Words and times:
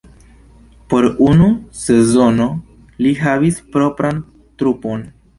Por 0.91 1.07
unu 1.31 1.49
sezono 1.81 2.47
li 3.07 3.11
havis 3.19 3.59
propran 3.77 4.23
trupon. 4.63 5.05